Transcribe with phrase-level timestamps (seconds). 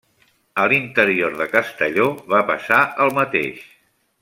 [0.61, 3.63] A l'interior de Castelló va passar el mateix.